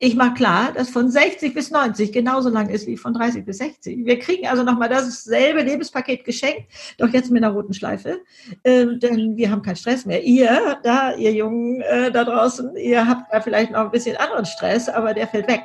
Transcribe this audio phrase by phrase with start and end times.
[0.00, 3.58] ich mache klar, dass von 60 bis 90 genauso lang ist wie von 30 bis
[3.58, 4.06] 60.
[4.06, 8.20] Wir kriegen also nochmal dasselbe Lebenspaket geschenkt, doch jetzt mit einer roten Schleife,
[8.62, 10.22] äh, denn wir haben keinen Stress mehr.
[10.22, 14.46] Ihr, da, ihr Jungen äh, da draußen, ihr habt da vielleicht noch ein bisschen anderen
[14.46, 15.64] Stress, aber der fällt weg.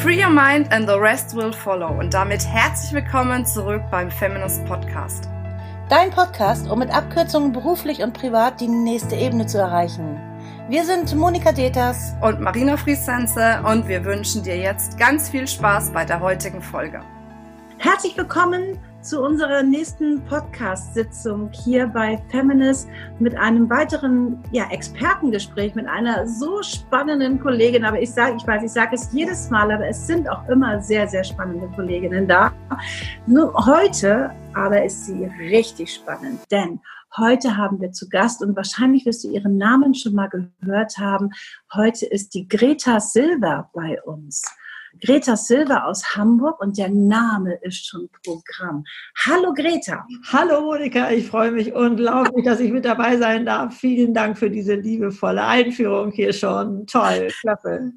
[0.00, 1.96] Free your mind and the rest will follow.
[1.96, 5.28] Und damit herzlich willkommen zurück beim Feminist Podcast.
[5.88, 10.31] Dein Podcast, um mit Abkürzungen beruflich und privat die nächste Ebene zu erreichen.
[10.68, 15.90] Wir sind Monika Deters und Marina Friesense und wir wünschen dir jetzt ganz viel Spaß
[15.90, 17.00] bei der heutigen Folge.
[17.78, 25.88] Herzlich willkommen zu unserer nächsten Podcast-Sitzung hier bei Feminist mit einem weiteren ja, Expertengespräch mit
[25.88, 27.84] einer so spannenden Kollegin.
[27.84, 30.80] Aber ich sage, ich weiß, ich sage es jedes Mal, aber es sind auch immer
[30.80, 32.52] sehr, sehr spannende Kolleginnen da.
[33.26, 36.78] Nur heute aber ist sie richtig spannend, denn
[37.18, 41.30] Heute haben wir zu Gast und wahrscheinlich wirst du ihren Namen schon mal gehört haben.
[41.74, 44.42] Heute ist die Greta Silver bei uns.
[44.98, 48.84] Greta Silver aus Hamburg und der Name ist schon Programm.
[49.26, 50.06] Hallo Greta.
[50.32, 53.76] Hallo Monika, ich freue mich unglaublich, dass ich mit dabei sein darf.
[53.76, 56.86] Vielen Dank für diese liebevolle Einführung hier schon.
[56.86, 57.92] Toll, klasse.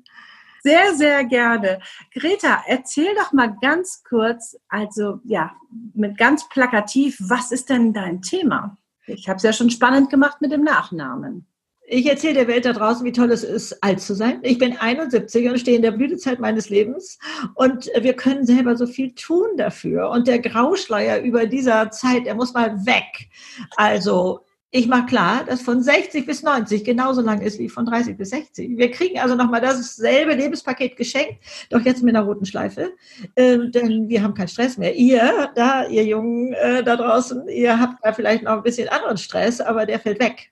[0.61, 1.79] Sehr, sehr gerne.
[2.13, 5.53] Greta, erzähl doch mal ganz kurz, also ja,
[5.93, 8.75] mit ganz plakativ, was ist denn dein Thema?
[9.07, 11.47] Ich habe es ja schon spannend gemacht mit dem Nachnamen.
[11.87, 14.39] Ich erzähle der Welt da draußen, wie toll es ist, alt zu sein.
[14.41, 17.19] Ich bin 71 und stehe in der Blütezeit meines Lebens
[17.53, 20.09] und wir können selber so viel tun dafür.
[20.09, 23.29] Und der Grauschleier über dieser Zeit, der muss mal weg.
[23.75, 24.45] Also
[24.75, 28.31] ich mache klar, dass von 60 bis 90 genauso lang ist wie von 30 bis
[28.31, 28.77] 60.
[28.77, 32.91] Wir kriegen also nochmal dasselbe Lebenspaket geschenkt, doch jetzt mit einer roten Schleife,
[33.35, 34.93] äh, denn wir haben keinen Stress mehr.
[34.93, 39.17] Ihr, da, ihr Jungen äh, da draußen, ihr habt da vielleicht noch ein bisschen anderen
[39.17, 40.51] Stress, aber der fällt weg.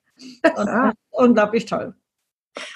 [0.55, 1.93] Und das unglaublich toll.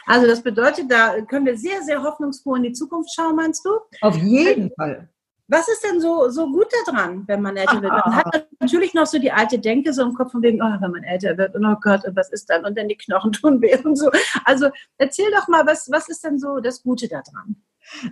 [0.05, 3.69] Also das bedeutet, da können wir sehr, sehr hoffnungsfroh in die Zukunft schauen, meinst du?
[4.01, 5.07] Auf jeden Fall.
[5.49, 7.91] Was ist denn so, so gut daran, wenn man älter wird?
[7.91, 10.91] Man hat natürlich noch so die alte Denke so im Kopf von wegen, oh, wenn
[10.91, 12.65] man älter wird und oh Gott, und was ist dann?
[12.65, 14.11] Und dann die Knochen tun weh und so.
[14.43, 17.55] Also erzähl doch mal, was, was ist denn so das Gute daran?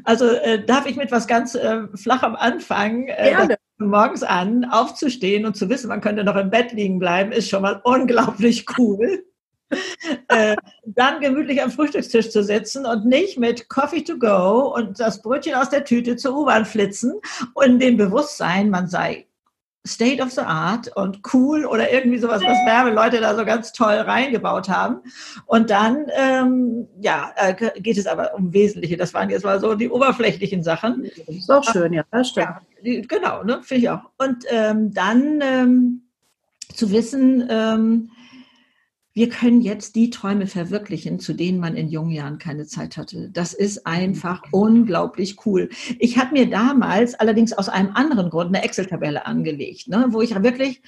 [0.06, 3.10] Also äh, darf ich mit was ganz äh, flachem anfangen?
[3.10, 7.50] Äh, morgens an, aufzustehen und zu wissen, man könnte noch im Bett liegen bleiben, ist
[7.50, 9.26] schon mal unglaublich cool.
[10.28, 10.56] äh,
[10.86, 15.56] dann gemütlich am Frühstückstisch zu sitzen und nicht mit Coffee to go und das Brötchen
[15.56, 17.14] aus der Tüte zur U-Bahn flitzen
[17.54, 19.26] und dem Bewusstsein, man sei
[19.88, 23.94] State of the Art und cool oder irgendwie sowas, was Werbeleute da so ganz toll
[23.94, 25.02] reingebaut haben.
[25.46, 28.98] Und dann, ähm, ja, äh, geht es aber um Wesentliche.
[28.98, 31.10] Das waren jetzt mal so die oberflächlichen Sachen.
[31.28, 32.48] Das ist auch schön, ja, das stimmt.
[32.82, 34.10] Ja, genau, ne, finde ich auch.
[34.18, 36.02] Und ähm, dann ähm,
[36.74, 38.10] zu wissen, ähm,
[39.16, 43.30] wir können jetzt die Träume verwirklichen, zu denen man in jungen Jahren keine Zeit hatte.
[43.32, 45.70] Das ist einfach unglaublich cool.
[46.00, 50.36] Ich habe mir damals allerdings aus einem anderen Grund eine Excel-Tabelle angelegt, ne, wo ich
[50.44, 50.82] wirklich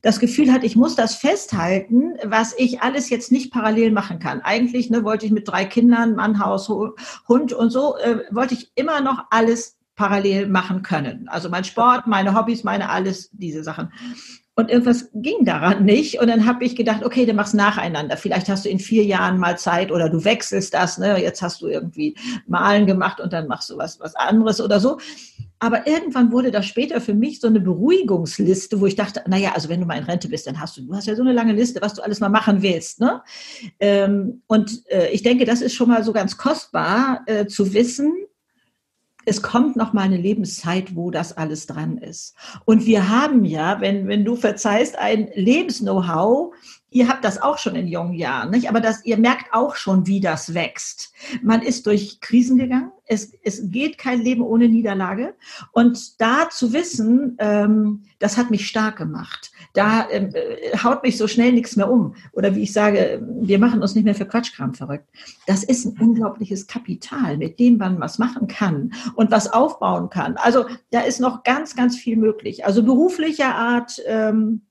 [0.00, 4.40] das Gefühl hatte, ich muss das festhalten, was ich alles jetzt nicht parallel machen kann.
[4.42, 6.68] Eigentlich ne, wollte ich mit drei Kindern, Mann, Haus,
[7.28, 11.26] Hund und so, äh, wollte ich immer noch alles parallel machen können.
[11.26, 13.90] Also mein Sport, meine Hobbys, meine alles, diese Sachen.
[14.58, 16.18] Und irgendwas ging daran nicht.
[16.18, 18.16] Und dann habe ich gedacht, okay, dann mach's nacheinander.
[18.16, 20.96] Vielleicht hast du in vier Jahren mal Zeit oder du wechselst das.
[20.96, 21.20] Ne?
[21.20, 24.98] Jetzt hast du irgendwie Malen gemacht und dann machst du was, was anderes oder so.
[25.58, 29.68] Aber irgendwann wurde das später für mich so eine Beruhigungsliste, wo ich dachte, naja, also
[29.68, 31.52] wenn du mal in Rente bist, dann hast du, du hast ja so eine lange
[31.52, 32.98] Liste, was du alles mal machen willst.
[32.98, 33.22] Ne?
[33.78, 38.14] Ähm, und äh, ich denke, das ist schon mal so ganz kostbar äh, zu wissen,
[39.26, 42.34] es kommt noch mal eine Lebenszeit, wo das alles dran ist.
[42.64, 46.54] Und wir haben ja, wenn, wenn du verzeihst, ein Lebens-Know-how,
[46.90, 48.68] ihr habt das auch schon in jungen Jahren, nicht?
[48.68, 51.12] Aber das, ihr merkt auch schon, wie das wächst.
[51.42, 52.92] Man ist durch Krisen gegangen.
[53.04, 55.34] Es, es geht kein Leben ohne Niederlage.
[55.72, 61.18] Und da zu wissen, ähm, das hat mich stark gemacht da ähm, äh, haut mich
[61.18, 62.14] so schnell nichts mehr um.
[62.32, 65.08] Oder wie ich sage, wir machen uns nicht mehr für Quatschkram verrückt.
[65.46, 70.36] Das ist ein unglaubliches Kapital, mit dem man was machen kann und was aufbauen kann.
[70.36, 72.64] Also da ist noch ganz, ganz viel möglich.
[72.64, 74.00] Also beruflicher Art.
[74.06, 74.62] Ähm,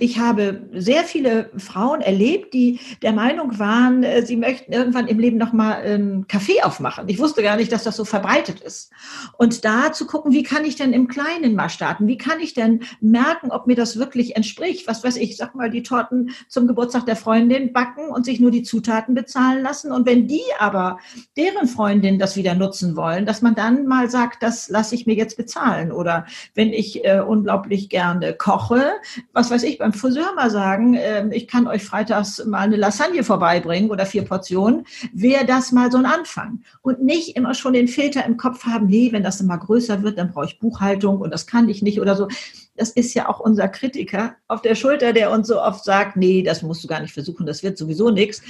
[0.00, 5.18] ich habe sehr viele Frauen erlebt, die der Meinung waren, äh, sie möchten irgendwann im
[5.20, 7.08] Leben noch mal einen Kaffee aufmachen.
[7.08, 8.90] Ich wusste gar nicht, dass das so verbreitet ist.
[9.36, 12.08] Und da zu gucken, wie kann ich denn im Kleinen mal starten?
[12.08, 14.88] Wie kann ich denn merken, ob mir das wirklich entspricht?
[14.88, 18.50] Was weiß ich, sag mal, die Torten zum Geburtstag der Freundin backen und sich nur
[18.50, 19.92] die Zutaten bezahlen lassen.
[19.92, 20.98] Und wenn die aber
[21.36, 25.14] deren Freundin das wieder nutzen wollen, dass man dann mal sagt, das lasse ich mir
[25.14, 25.92] jetzt bezahlen.
[25.92, 28.92] Oder wenn ich äh, unglaublich gerne koche,
[29.32, 32.76] was weiß ich, ich, beim Friseur mal sagen, äh, ich kann euch freitags mal eine
[32.76, 36.62] Lasagne vorbeibringen oder vier Portionen, wäre das mal so ein Anfang.
[36.82, 40.18] Und nicht immer schon den Filter im Kopf haben, nee, wenn das immer größer wird,
[40.18, 42.28] dann brauche ich Buchhaltung und das kann ich nicht oder so.
[42.78, 46.42] Das ist ja auch unser Kritiker auf der Schulter, der uns so oft sagt, nee,
[46.42, 48.40] das musst du gar nicht versuchen, das wird sowieso nichts.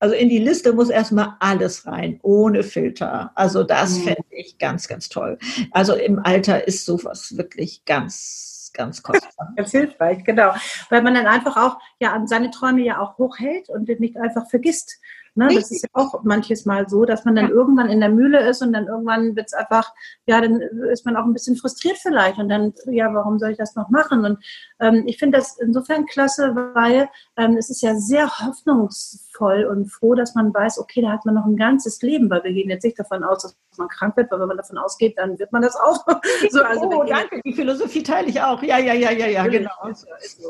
[0.00, 3.30] Also in die Liste muss erstmal alles rein, ohne Filter.
[3.36, 4.02] Also das mhm.
[4.02, 5.38] fände ich ganz, ganz toll.
[5.70, 9.52] Also im Alter ist sowas wirklich ganz, ganz kostbar.
[9.56, 10.52] ganz hilfreich, genau.
[10.90, 15.00] Weil man dann einfach auch ja seine Träume ja auch hochhält und nicht einfach vergisst.
[15.36, 15.48] Ne?
[15.54, 17.50] Das ist ja auch manches Mal so, dass man dann ja.
[17.50, 19.92] irgendwann in der Mühle ist und dann irgendwann wird es einfach,
[20.26, 23.58] ja, dann ist man auch ein bisschen frustriert vielleicht und dann, ja, warum soll ich
[23.58, 24.24] das noch machen?
[24.24, 24.38] Und
[24.80, 30.14] ähm, ich finde das insofern klasse, weil ähm, es ist ja sehr hoffnungsvoll und froh,
[30.14, 32.84] dass man weiß, okay, da hat man noch ein ganzes Leben, weil wir gehen jetzt
[32.84, 35.62] nicht davon aus, dass man krank wird, weil wenn man davon ausgeht, dann wird man
[35.62, 36.04] das auch.
[36.50, 38.62] so, also oh, danke, die Philosophie teile ich auch.
[38.62, 39.70] Ja, ja, ja, ja, ja, genau.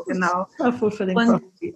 [0.06, 0.46] genau.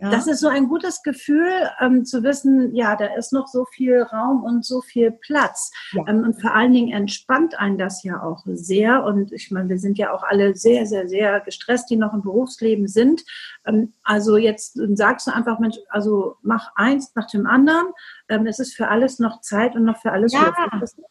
[0.01, 1.51] Und das ist so ein gutes Gefühl,
[1.81, 5.71] ähm, zu wissen, ja, da ist noch so viel Raum und so viel Platz.
[5.93, 6.05] Ja.
[6.09, 9.05] Ähm, und vor allen Dingen entspannt einen das ja auch sehr.
[9.05, 12.23] Und ich meine, wir sind ja auch alle sehr, sehr, sehr gestresst, die noch im
[12.41, 13.23] Berufsleben sind.
[13.65, 17.87] Ähm, also jetzt sagst du einfach, Mensch, also mach eins nach dem anderen
[18.31, 20.53] ähm, es ist für alles noch Zeit und noch für alles ja,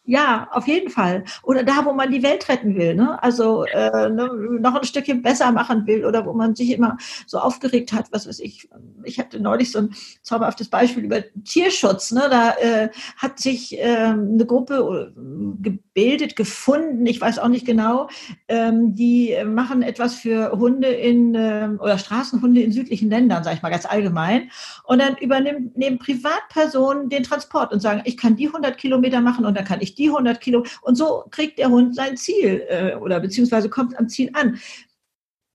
[0.04, 1.24] ja, auf jeden Fall.
[1.42, 3.22] Oder da, wo man die Welt retten will, ne?
[3.22, 7.38] also äh, ne, noch ein Stückchen besser machen will oder wo man sich immer so
[7.38, 8.68] aufgeregt hat, was weiß ich.
[9.04, 12.10] Ich hatte neulich so ein zauberhaftes Beispiel über Tierschutz.
[12.10, 12.22] Ne?
[12.30, 18.08] Da äh, hat sich äh, eine Gruppe äh, gebildet, gefunden, ich weiß auch nicht genau,
[18.48, 21.78] ähm, die machen etwas für Hunde in ähm,
[22.40, 24.50] Straßenhunde in südlichen Ländern, sage ich mal ganz allgemein.
[24.84, 29.56] Und dann übernehmen Privatpersonen den Transport und sagen, ich kann die 100 Kilometer machen und
[29.56, 30.64] dann kann ich die 100 Kilo.
[30.82, 34.58] Und so kriegt der Hund sein Ziel äh, oder beziehungsweise kommt am Ziel an.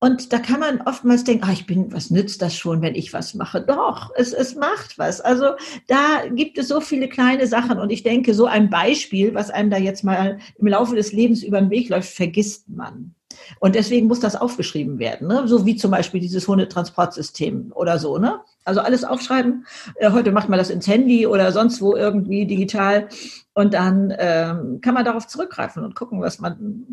[0.02, 3.14] Und da kann man oftmals denken, ah, ich bin, was nützt das schon, wenn ich
[3.14, 3.62] was mache?
[3.62, 5.20] Doch, es, es macht was.
[5.20, 5.54] Also
[5.88, 7.80] da gibt es so viele kleine Sachen.
[7.80, 11.44] Und ich denke, so ein Beispiel, was einem da jetzt mal im Laufe des Lebens
[11.44, 13.16] über den Weg läuft, vergisst man.
[13.60, 15.48] Und deswegen muss das aufgeschrieben werden, ne?
[15.48, 18.18] so wie zum Beispiel dieses Hundetransportsystem oder so.
[18.18, 18.40] Ne?
[18.64, 19.66] Also alles aufschreiben.
[19.96, 23.08] Äh, heute macht man das ins Handy oder sonst wo irgendwie digital.
[23.54, 26.86] Und dann ähm, kann man darauf zurückgreifen und gucken, was man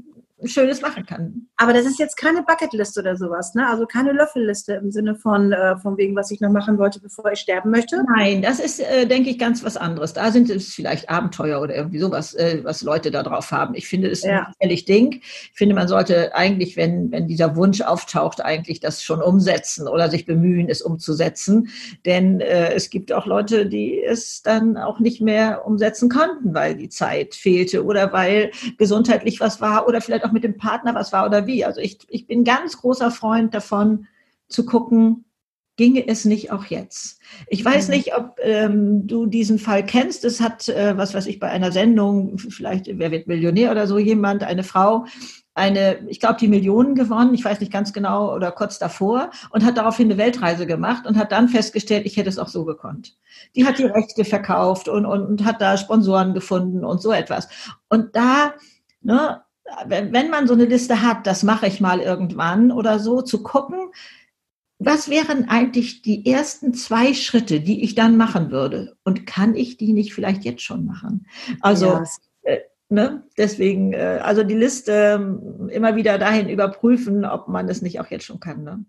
[0.46, 1.46] Schönes machen kann.
[1.56, 3.68] Aber das ist jetzt keine Bucketliste oder sowas, ne?
[3.68, 7.30] Also keine Löffelliste im Sinne von, äh, von wegen, was ich noch machen wollte, bevor
[7.32, 8.02] ich sterben möchte?
[8.16, 10.12] Nein, das ist, äh, denke ich, ganz was anderes.
[10.12, 13.74] Da sind es vielleicht Abenteuer oder irgendwie sowas, äh, was Leute da drauf haben.
[13.74, 14.46] Ich finde, es ja.
[14.46, 15.20] ein ehrlich Ding.
[15.22, 20.10] Ich finde, man sollte eigentlich, wenn, wenn dieser Wunsch auftaucht, eigentlich das schon umsetzen oder
[20.10, 21.68] sich bemühen, es umzusetzen.
[22.04, 26.76] Denn äh, es gibt auch Leute, die es dann auch nicht mehr umsetzen konnten, weil
[26.76, 31.12] die Zeit fehlte oder weil gesundheitlich was war oder vielleicht auch mit dem Partner was
[31.12, 31.64] war oder wie.
[31.64, 34.06] Also ich, ich bin ganz großer Freund davon
[34.48, 35.24] zu gucken,
[35.76, 37.18] ginge es nicht auch jetzt?
[37.48, 37.94] Ich weiß mhm.
[37.94, 40.24] nicht, ob ähm, du diesen Fall kennst.
[40.24, 43.98] Es hat, äh, was weiß ich, bei einer Sendung, vielleicht Wer wird Millionär oder so,
[43.98, 45.06] jemand, eine Frau,
[45.54, 49.64] eine, ich glaube, die Millionen gewonnen, ich weiß nicht ganz genau, oder kurz davor, und
[49.64, 53.16] hat daraufhin eine Weltreise gemacht und hat dann festgestellt, ich hätte es auch so gekonnt.
[53.54, 57.48] Die hat die Rechte verkauft und, und, und hat da Sponsoren gefunden und so etwas.
[57.88, 58.54] Und da,
[59.02, 59.42] ne,
[59.86, 63.92] wenn man so eine Liste hat, das mache ich mal irgendwann oder so, zu gucken,
[64.78, 68.96] was wären eigentlich die ersten zwei Schritte, die ich dann machen würde?
[69.04, 71.26] Und kann ich die nicht vielleicht jetzt schon machen?
[71.60, 72.04] Also, ja.
[72.42, 75.38] äh, ne, deswegen, äh, also die Liste
[75.68, 78.64] äh, immer wieder dahin überprüfen, ob man es nicht auch jetzt schon kann.
[78.64, 78.84] Ne?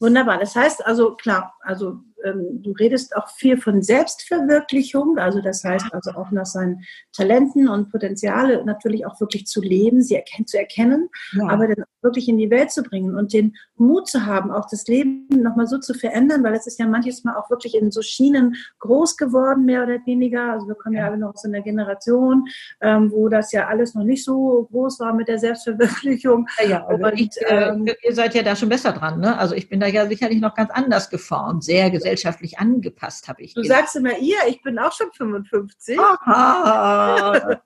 [0.00, 0.38] Wunderbar.
[0.38, 5.92] Das heißt also, klar, also ähm, du redest auch viel von Selbstverwirklichung, also das heißt
[5.92, 6.82] also auch nach seinen
[7.12, 11.48] Talenten und Potenziale natürlich auch wirklich zu leben, sie erken zu erkennen, ja.
[11.48, 14.86] aber dann wirklich in die Welt zu bringen und den Mut zu haben, auch das
[14.86, 18.02] Leben nochmal so zu verändern, weil es ist ja manches Mal auch wirklich in so
[18.02, 20.52] Schienen groß geworden, mehr oder weniger.
[20.52, 22.44] Also wir kommen ja, ja alle noch aus einer Generation,
[22.80, 26.46] ähm, wo das ja alles noch nicht so groß war mit der Selbstverwirklichung.
[26.62, 29.36] Ja, ja also und, ich, äh, ähm, ihr seid ja da schon besser dran, ne?
[29.36, 33.54] Also ich bin da ja sicherlich noch ganz anders geformt, sehr gesellschaftlich angepasst, habe ich.
[33.54, 33.80] Du gesagt.
[33.80, 35.98] sagst immer ihr, ich bin auch schon 55.
[35.98, 37.60] Aha.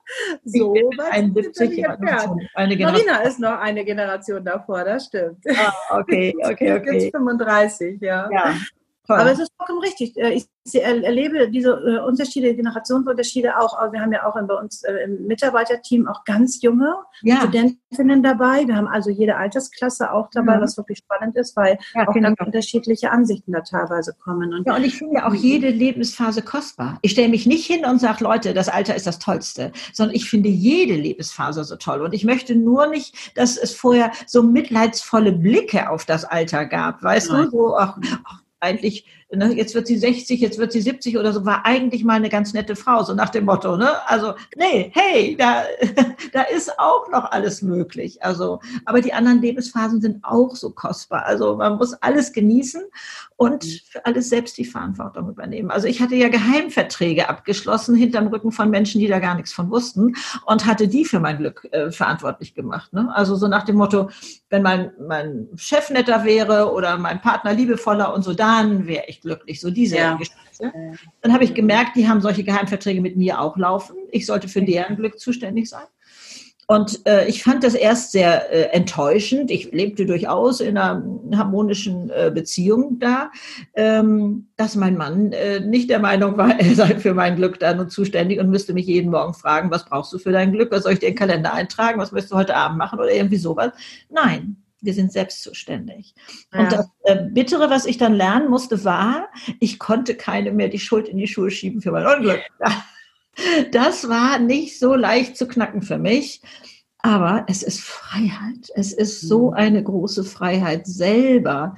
[0.44, 0.74] so,
[1.10, 1.96] 71, ja,
[2.54, 5.44] eine Marina ist noch eine Generation davor, das stimmt.
[5.48, 6.98] Ah, okay, okay, okay.
[6.98, 8.28] Jetzt 35, ja.
[8.30, 8.54] ja.
[9.06, 9.20] Toll.
[9.20, 10.16] Aber es ist vollkommen richtig.
[10.16, 13.92] Äh, ich erlebe diese äh, Unterschiede, Generationsunterschiede auch.
[13.92, 17.36] Wir haben ja auch bei uns äh, im Mitarbeiterteam auch ganz junge ja.
[17.36, 18.66] Studentinnen dabei.
[18.66, 20.62] Wir haben also jede Altersklasse auch dabei, mhm.
[20.62, 22.28] was wirklich spannend ist, weil ja, auch genau.
[22.30, 24.52] ganz unterschiedliche Ansichten da teilweise kommen.
[24.52, 26.98] Und, ja, und ich finde auch jede Lebensphase kostbar.
[27.02, 30.28] Ich stelle mich nicht hin und sage, Leute, das Alter ist das Tollste, sondern ich
[30.28, 32.02] finde jede Lebensphase so toll.
[32.02, 37.02] Und ich möchte nur nicht, dass es vorher so mitleidsvolle Blicke auf das Alter gab.
[37.04, 37.44] Weißt Nein.
[37.44, 41.32] du, so, ach, ach eigentlich, ne, jetzt wird sie 60, jetzt wird sie 70 oder
[41.32, 43.90] so, war eigentlich mal eine ganz nette Frau, so nach dem Motto, ne?
[44.08, 45.64] Also, nee, hey, da,
[46.32, 48.22] da ist auch noch alles möglich.
[48.22, 51.26] Also, aber die anderen Lebensphasen sind auch so kostbar.
[51.26, 52.82] Also, man muss alles genießen
[53.36, 53.80] und mhm.
[53.88, 55.70] für alles selbst die Verantwortung übernehmen.
[55.70, 59.70] Also, ich hatte ja Geheimverträge abgeschlossen hinterm Rücken von Menschen, die da gar nichts von
[59.70, 60.14] wussten
[60.44, 62.92] und hatte die für mein Glück äh, verantwortlich gemacht.
[62.92, 63.10] Ne?
[63.12, 64.08] Also, so nach dem Motto,
[64.50, 69.15] wenn mein, mein Chef netter wäre oder mein Partner liebevoller und so, dann wäre ich
[69.20, 69.60] glücklich.
[69.60, 70.14] So diese ja.
[70.14, 70.72] Geschichte.
[71.20, 73.96] Dann habe ich gemerkt, die haben solche Geheimverträge mit mir auch laufen.
[74.10, 75.86] Ich sollte für deren Glück zuständig sein.
[76.68, 79.52] Und äh, ich fand das erst sehr äh, enttäuschend.
[79.52, 81.00] Ich lebte durchaus in einer
[81.32, 83.30] harmonischen äh, Beziehung da,
[83.74, 87.72] ähm, dass mein Mann äh, nicht der Meinung war, er sei für mein Glück da
[87.72, 90.72] nun zuständig und müsste mich jeden Morgen fragen, was brauchst du für dein Glück?
[90.72, 92.00] Was soll ich dir in den Kalender eintragen?
[92.00, 93.70] Was möchtest du heute Abend machen oder irgendwie sowas?
[94.10, 96.14] Nein, wir sind selbst zuständig.
[96.52, 96.60] Ja.
[96.60, 99.28] Und das äh, Bittere, was ich dann lernen musste, war,
[99.60, 102.40] ich konnte keine mehr die Schuld in die Schuhe schieben für mein Unglück.
[103.70, 106.40] Das war nicht so leicht zu knacken für mich.
[107.06, 108.70] Aber es ist Freiheit.
[108.74, 109.54] Es ist so mhm.
[109.54, 111.74] eine große Freiheit, selber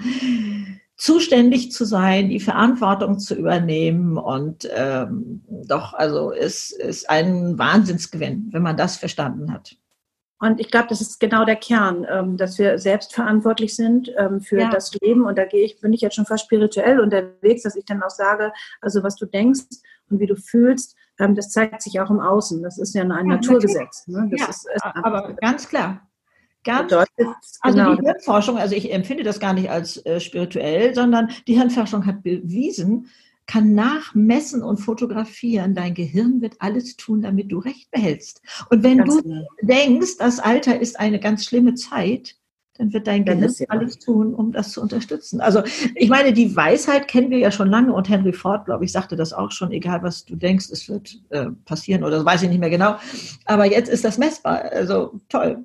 [0.97, 4.17] zuständig zu sein, die Verantwortung zu übernehmen.
[4.17, 9.77] Und ähm, doch, also es ist ein Wahnsinnsgewinn, wenn man das verstanden hat.
[10.41, 14.41] Und ich glaube, das ist genau der Kern, ähm, dass wir selbst verantwortlich sind ähm,
[14.41, 14.71] für ja.
[14.71, 15.27] das Leben.
[15.27, 18.11] Und da gehe ich, bin ich jetzt schon fast spirituell unterwegs, dass ich dann auch
[18.11, 19.67] sage, also was du denkst
[20.11, 22.63] und wie du fühlst, ähm, das zeigt sich auch im Außen.
[22.63, 24.07] Das ist ja ein ja, Naturgesetz.
[24.07, 24.31] Ne?
[24.37, 26.03] ja, ist, ist aber ganz klar.
[26.65, 27.95] Ganz bedeutet, also genau.
[27.95, 32.23] die Hirnforschung, also ich empfinde das gar nicht als äh, spirituell, sondern die Hirnforschung hat
[32.23, 33.09] bewiesen,
[33.49, 35.75] kann nachmessen und fotografieren.
[35.75, 38.43] Dein Gehirn wird alles tun, damit du Recht behältst.
[38.71, 39.47] Und wenn ganz du genau.
[39.63, 42.37] denkst, das Alter ist eine ganz schlimme Zeit,
[42.77, 45.41] dann wird dein Gehirn alles tun, um das zu unterstützen.
[45.41, 45.63] Also
[45.97, 49.17] ich meine, die Weisheit kennen wir ja schon lange und Henry Ford, glaube ich, sagte
[49.17, 52.51] das auch schon, egal was du denkst, es wird äh, passieren oder das weiß ich
[52.51, 52.97] nicht mehr genau.
[53.47, 54.63] Aber jetzt ist das messbar.
[54.73, 55.65] Also toll.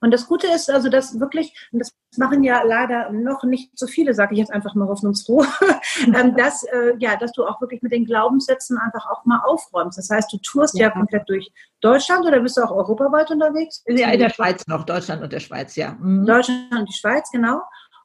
[0.00, 3.86] Und das Gute ist also, dass wirklich, und das machen ja leider noch nicht so
[3.86, 5.44] viele, sage ich jetzt einfach mal hoffnungsfroh,
[6.06, 9.98] ähm, dass, äh, ja, dass du auch wirklich mit den Glaubenssätzen einfach auch mal aufräumst.
[9.98, 11.50] Das heißt, du tourst ja, ja komplett durch
[11.80, 13.82] Deutschland oder bist du auch europaweit unterwegs?
[13.86, 15.96] Ja, in der Schweiz noch, Deutschland und der Schweiz, ja.
[15.98, 16.26] Mhm.
[16.26, 17.62] Deutschland und die Schweiz, genau.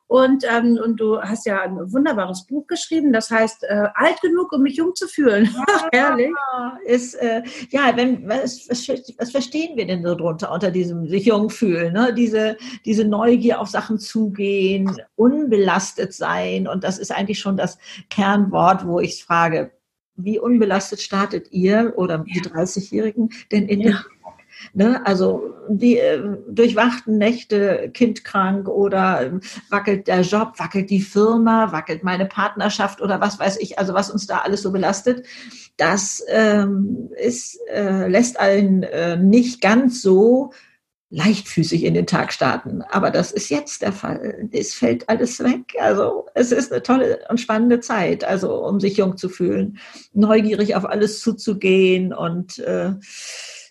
[0.09, 4.51] Und, ähm, und du hast ja ein wunderbares Buch geschrieben, das heißt äh, Alt genug,
[4.51, 5.47] um mich jung zu fühlen.
[5.53, 6.31] Ja, Herrlich.
[6.83, 8.87] Ist, äh, ja, wenn, was, was,
[9.19, 11.93] was, verstehen wir denn so drunter unter diesem sich jung fühlen?
[11.93, 12.11] Ne?
[12.11, 16.67] Diese, diese Neugier auf Sachen zugehen, unbelastet sein.
[16.67, 17.77] Und das ist eigentlich schon das
[18.09, 19.69] Kernwort, wo ich frage,
[20.15, 23.91] wie unbelastet startet ihr oder die 30-Jährigen denn in ja.
[23.91, 23.97] den
[24.73, 25.05] Ne?
[25.05, 29.31] Also die äh, durchwachten Nächte, kindkrank oder äh,
[29.69, 34.09] wackelt der Job, wackelt die Firma, wackelt meine Partnerschaft oder was weiß ich, also was
[34.09, 35.25] uns da alles so belastet,
[35.77, 40.51] das ähm, ist, äh, lässt einen äh, nicht ganz so
[41.11, 42.83] leichtfüßig in den Tag starten.
[42.83, 44.47] Aber das ist jetzt der Fall.
[44.51, 45.73] Es fällt alles weg.
[45.79, 49.79] Also es ist eine tolle und spannende Zeit, also um sich jung zu fühlen,
[50.13, 52.93] neugierig auf alles zuzugehen und äh,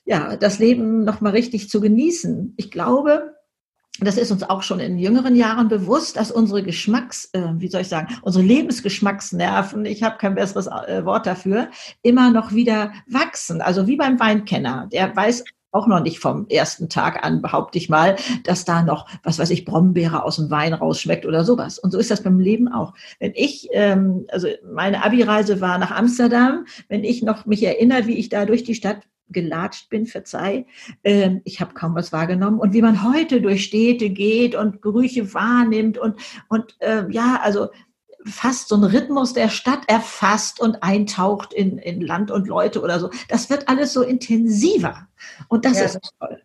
[0.09, 2.55] ja, das Leben nochmal richtig zu genießen.
[2.57, 3.35] Ich glaube,
[4.01, 7.83] das ist uns auch schon in jüngeren Jahren bewusst, dass unsere Geschmacks, äh, wie soll
[7.83, 11.69] ich sagen, unsere Lebensgeschmacksnerven, ich habe kein besseres äh, Wort dafür,
[12.01, 13.61] immer noch wieder wachsen.
[13.61, 17.91] Also wie beim Weinkenner, der weiß auch noch nicht vom ersten Tag an, behaupte ich
[17.91, 21.79] mal, dass da noch, was weiß ich, Brombeere aus dem Wein rausschmeckt oder sowas.
[21.79, 22.95] Und so ist das beim Leben auch.
[23.21, 28.17] Wenn ich, ähm, also meine Abi-Reise war nach Amsterdam, wenn ich noch mich erinnere, wie
[28.17, 30.67] ich da durch die Stadt gelatscht bin, verzeih.
[31.05, 32.59] Ähm, ich habe kaum was wahrgenommen.
[32.59, 36.17] Und wie man heute durch Städte geht und Gerüche wahrnimmt und,
[36.49, 37.69] und äh, ja, also
[38.25, 43.01] fast so ein Rhythmus der Stadt erfasst und eintaucht in, in Land und Leute oder
[43.01, 43.11] so.
[43.29, 45.09] Das wird alles so intensiver.
[45.49, 45.85] Und das ja.
[45.85, 46.43] ist toll.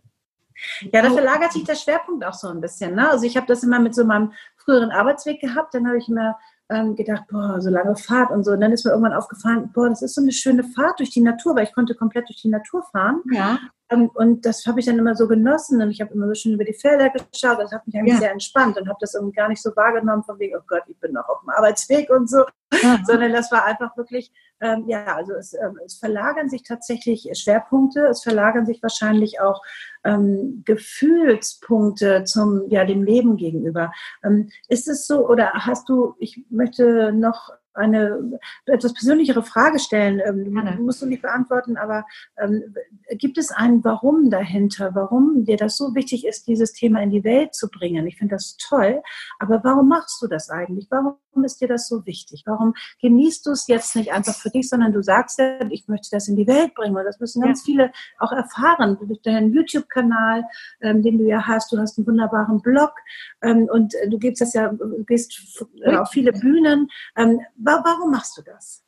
[0.93, 2.95] Ja, da verlagert sich der Schwerpunkt auch so ein bisschen.
[2.95, 3.09] Ne?
[3.09, 5.73] Also ich habe das immer mit so meinem früheren Arbeitsweg gehabt.
[5.73, 6.37] Dann habe ich immer
[6.69, 8.51] ähm, gedacht, boah, so lange Fahrt und so.
[8.51, 11.21] Und dann ist mir irgendwann aufgefallen, boah, das ist so eine schöne Fahrt durch die
[11.21, 13.21] Natur, weil ich konnte komplett durch die Natur fahren.
[13.31, 13.59] Ja.
[13.93, 16.53] Ähm, und das habe ich dann immer so genossen und ich habe immer so schön
[16.53, 17.59] über die Felder geschaut.
[17.59, 18.19] Das hat mich eigentlich ja.
[18.19, 20.99] sehr entspannt und habe das irgendwie gar nicht so wahrgenommen von wegen, oh Gott, ich
[20.99, 22.45] bin noch auf dem Arbeitsweg und so,
[22.81, 22.99] ja.
[23.05, 24.31] sondern das war einfach wirklich,
[24.61, 29.61] ähm, ja, also es, ähm, es, verlagern sich tatsächlich Schwerpunkte, es verlagern sich wahrscheinlich auch
[30.03, 33.91] ähm, Gefühlspunkte zum, ja, dem Leben gegenüber.
[34.23, 40.21] Ähm, ist es so oder hast du, ich möchte noch eine etwas persönlichere Frage stellen.
[40.25, 42.05] Ähm, musst du nicht beantworten, aber
[42.37, 42.75] ähm,
[43.11, 44.95] gibt es ein Warum dahinter?
[44.95, 48.07] Warum dir das so wichtig ist, dieses Thema in die Welt zu bringen?
[48.07, 49.01] Ich finde das toll,
[49.39, 50.87] aber warum machst du das eigentlich?
[50.89, 52.43] Warum ist dir das so wichtig?
[52.45, 56.09] Warum genießt du es jetzt nicht einfach für dich, sondern du sagst ja, ich möchte
[56.11, 57.65] das in die Welt bringen und das müssen ganz ja.
[57.65, 60.43] viele auch erfahren durch deinen YouTube-Kanal,
[60.81, 61.71] ähm, den du ja hast.
[61.71, 62.91] Du hast einen wunderbaren Blog
[63.41, 64.71] ähm, und du gibst das ja,
[65.07, 66.89] gehst auf viele Bühnen.
[67.15, 68.82] Ähm, Warum machst du das?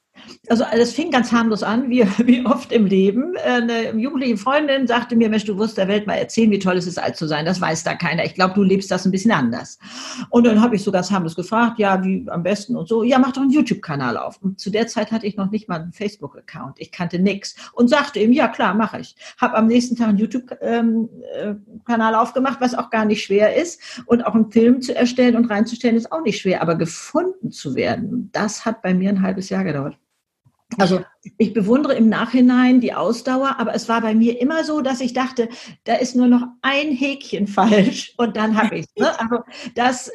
[0.47, 3.35] Also alles fing ganz harmlos an, wie, wie oft im Leben.
[3.43, 6.87] Eine jugendliche Freundin sagte mir, Mensch, du wirst der Welt mal erzählen, wie toll es
[6.87, 7.45] ist, alt zu sein.
[7.45, 8.25] Das weiß da keiner.
[8.25, 9.79] Ich glaube, du lebst das ein bisschen anders.
[10.29, 13.03] Und dann habe ich so ganz harmlos gefragt, ja, wie am besten und so.
[13.03, 14.41] Ja, mach doch einen YouTube-Kanal auf.
[14.41, 16.79] Und zu der Zeit hatte ich noch nicht mal einen Facebook-Account.
[16.79, 17.55] Ich kannte nichts.
[17.73, 19.15] Und sagte ihm, ja klar, mache ich.
[19.39, 23.81] Habe am nächsten Tag einen YouTube-Kanal ähm, äh, aufgemacht, was auch gar nicht schwer ist.
[24.05, 26.61] Und auch einen Film zu erstellen und reinzustellen, ist auch nicht schwer.
[26.61, 29.97] Aber gefunden zu werden, das hat bei mir ein halbes Jahr gedauert.
[30.77, 31.05] Also
[31.37, 35.13] ich bewundere im Nachhinein die Ausdauer, aber es war bei mir immer so, dass ich
[35.13, 35.49] dachte,
[35.83, 39.11] da ist nur noch ein Häkchen falsch und dann habe ich ne?
[39.19, 39.43] Also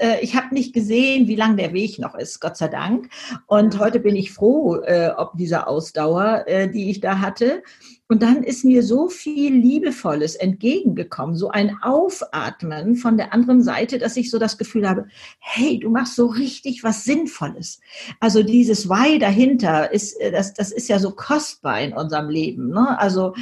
[0.01, 3.11] äh, ich habe nicht gesehen, wie lang der Weg noch ist, Gott sei Dank.
[3.47, 7.63] Und heute bin ich froh, äh, ob dieser Ausdauer, äh, die ich da hatte.
[8.11, 13.99] Und dann ist mir so viel Liebevolles entgegengekommen, so ein Aufatmen von der anderen Seite,
[13.99, 15.07] dass ich so das Gefühl habe,
[15.39, 17.81] hey, du machst so richtig was Sinnvolles.
[18.19, 22.69] Also dieses Why dahinter ist, äh, das, das ist ja so kostbar in unserem Leben.
[22.69, 22.99] Ne?
[22.99, 23.35] Also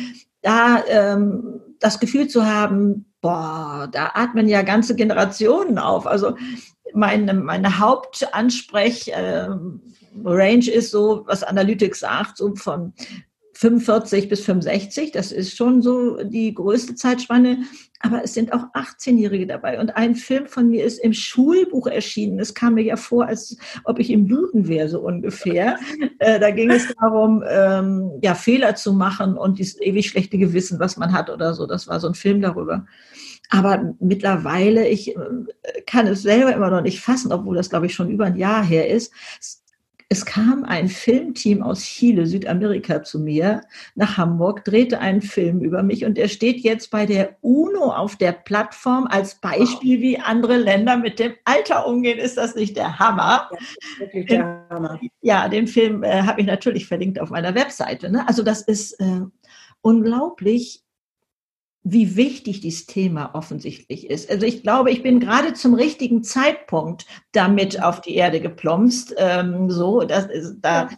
[0.42, 6.06] da ähm, das Gefühl zu haben, boah, da atmen ja ganze Generationen auf.
[6.06, 6.36] Also
[6.94, 12.94] meine, meine Hauptansprech-Range äh, ist so, was Analytics sagt, so von
[13.54, 17.64] 45 bis 65, das ist schon so die größte Zeitspanne,
[18.00, 19.80] aber es sind auch 18-Jährige dabei.
[19.80, 22.38] Und ein Film von mir ist im Schulbuch erschienen.
[22.38, 25.78] Es kam mir ja vor, als ob ich im Duden wäre, so ungefähr.
[26.20, 30.80] Äh, da ging es darum, ähm, ja, Fehler zu machen und dieses ewig schlechte Gewissen,
[30.80, 31.66] was man hat oder so.
[31.66, 32.86] Das war so ein Film darüber.
[33.50, 35.20] Aber mittlerweile, ich äh,
[35.86, 38.64] kann es selber immer noch nicht fassen, obwohl das, glaube ich, schon über ein Jahr
[38.64, 39.12] her ist.
[40.10, 43.60] Es kam ein Filmteam aus Chile, Südamerika zu mir
[43.94, 48.16] nach Hamburg, drehte einen Film über mich und der steht jetzt bei der UNO auf
[48.16, 52.18] der Plattform als Beispiel, wie andere Länder mit dem Alter umgehen.
[52.18, 53.50] Ist das nicht der Hammer?
[53.52, 54.98] Ja, wirklich der Hammer.
[55.20, 58.10] Ja, den Film äh, habe ich natürlich verlinkt auf meiner Webseite.
[58.10, 58.26] Ne?
[58.26, 59.20] Also das ist äh,
[59.82, 60.84] unglaublich,
[61.90, 64.30] wie wichtig dieses Thema offensichtlich ist.
[64.30, 69.14] Also ich glaube, ich bin gerade zum richtigen Zeitpunkt damit auf die Erde geplumpst.
[69.16, 70.88] Ähm, so, das ist da,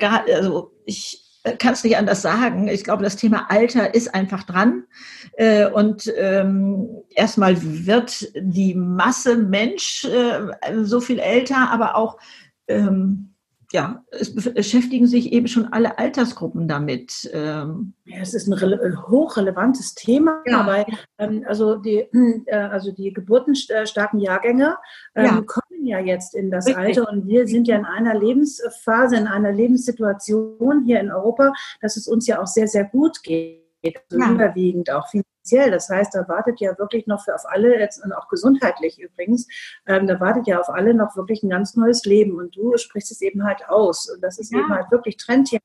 [0.00, 1.20] also ich
[1.58, 2.68] kann es nicht anders sagen.
[2.68, 4.84] Ich glaube, das Thema Alter ist einfach dran.
[5.32, 12.18] Äh, und ähm, erstmal wird die Masse Mensch äh, so viel älter, aber auch
[12.68, 13.33] ähm,
[13.74, 17.28] ja, es beschäftigen sich eben schon alle Altersgruppen damit.
[17.32, 17.94] Ähm.
[18.04, 20.64] Ja, es ist ein äh, hochrelevantes Thema, ja.
[20.64, 20.86] weil
[21.18, 22.06] ähm, also, die,
[22.46, 24.76] äh, also die geburtenstarken Jahrgänge
[25.16, 25.42] ähm, ja.
[25.44, 26.84] kommen ja jetzt in das Richtig.
[26.84, 31.96] Alter und wir sind ja in einer Lebensphase, in einer Lebenssituation hier in Europa, dass
[31.96, 33.64] es uns ja auch sehr, sehr gut geht.
[33.82, 34.30] Also ja.
[34.30, 35.70] überwiegend auch viel speziell.
[35.70, 39.46] Das heißt, da wartet ja wirklich noch für auf alle, jetzt und auch gesundheitlich übrigens,
[39.86, 42.36] ähm, da wartet ja auf alle noch wirklich ein ganz neues Leben.
[42.36, 44.08] Und du sprichst es eben halt aus.
[44.08, 44.60] Und das ist ja.
[44.60, 45.60] eben halt wirklich Trendthema.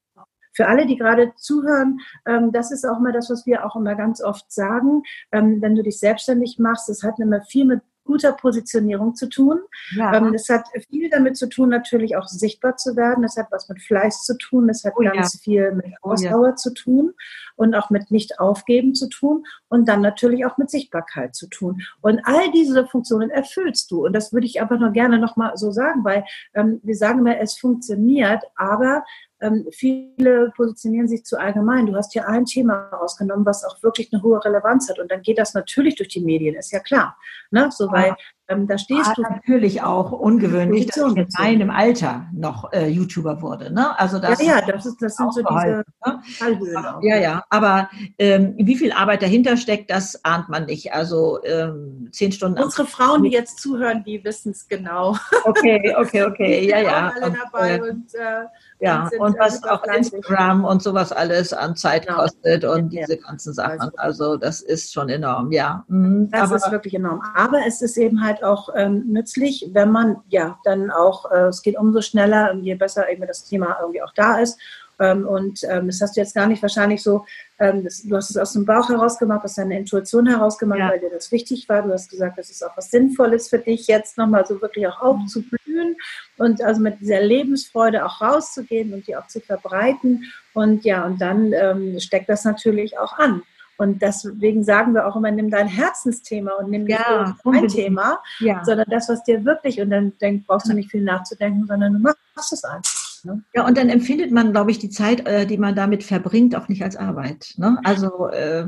[0.52, 3.96] Für alle, die gerade zuhören, ähm, das ist auch mal das, was wir auch immer
[3.96, 5.04] ganz oft sagen.
[5.32, 9.60] Ähm, wenn du dich selbstständig machst, das hat immer viel mit guter Positionierung zu tun.
[9.96, 10.16] Ja.
[10.16, 13.22] Ähm, das hat viel damit zu tun, natürlich auch sichtbar zu werden.
[13.22, 14.68] Das hat was mit Fleiß zu tun.
[14.68, 15.40] Das hat oh, ganz ja.
[15.44, 16.56] viel mit Ausdauer oh, ja.
[16.56, 17.14] zu tun
[17.56, 21.84] und auch mit Nicht-Aufgeben zu tun und dann natürlich auch mit Sichtbarkeit zu tun.
[22.02, 24.06] Und all diese Funktionen erfüllst du.
[24.06, 27.38] Und das würde ich aber nur gerne nochmal so sagen, weil ähm, wir sagen immer,
[27.40, 29.04] es funktioniert, aber
[29.42, 31.86] ähm, viele positionieren sich zu allgemein.
[31.86, 35.00] Du hast hier ein Thema rausgenommen, was auch wirklich eine hohe Relevanz hat.
[35.00, 37.18] Und dann geht das natürlich durch die Medien, ist ja klar.
[37.52, 37.70] Ne?
[37.72, 38.16] So, weil
[38.50, 39.22] ähm, da stehst ah, du.
[39.22, 43.72] Natürlich auch ungewöhnlich, dass ich in meinem Alter noch äh, YouTuber wurde.
[43.72, 43.98] Ne?
[44.00, 47.00] Also das ja, ja, das, ist, das sind so diese ne?
[47.02, 50.94] Ja, ja, aber ähm, wie viel Arbeit dahinter steckt, das ahnt man nicht.
[50.94, 52.62] Also ähm, zehn Stunden.
[52.62, 55.16] Unsere Frauen, die jetzt zuhören, die wissen es genau.
[55.46, 57.14] Okay, okay, okay, ja, ja.
[57.16, 58.46] Alle dabei und, und äh,
[58.82, 62.22] ja, und was auch Instagram und sowas alles an Zeit genau.
[62.22, 63.06] kostet und ja.
[63.06, 63.92] diese ganzen Sachen.
[63.98, 65.84] Also, also das ist schon enorm, ja.
[65.88, 67.22] Mhm, das aber, ist wirklich enorm.
[67.36, 71.62] Aber es ist eben halt auch ähm, nützlich, wenn man ja dann auch, äh, es
[71.62, 74.60] geht umso schneller, je besser eben das Thema irgendwie auch da ist
[75.00, 77.26] ähm, und ähm, das hast du jetzt gar nicht wahrscheinlich so,
[77.58, 80.90] ähm, das, du hast es aus dem Bauch herausgemacht, aus deiner Intuition herausgemacht, ja.
[80.90, 81.82] weil dir das wichtig war.
[81.84, 85.02] Du hast gesagt, das ist auch was Sinnvolles für dich, jetzt nochmal so wirklich auch
[85.02, 85.96] aufzublühen
[86.38, 90.26] und also mit dieser Lebensfreude auch rauszugehen und die auch zu verbreiten.
[90.54, 93.42] Und ja, und dann ähm, steckt das natürlich auch an.
[93.80, 98.20] Und deswegen sagen wir auch immer, nimm dein Herzensthema und nimm nicht ja, ein Thema,
[98.40, 98.62] ja.
[98.66, 102.00] sondern das, was dir wirklich, und dann denk, brauchst du nicht viel nachzudenken, sondern du
[102.00, 103.09] machst es einfach.
[103.26, 103.44] Ne?
[103.54, 106.68] Ja, und dann empfindet man, glaube ich, die Zeit, äh, die man damit verbringt, auch
[106.68, 107.54] nicht als Arbeit.
[107.58, 107.80] Ne?
[107.84, 108.66] Also äh,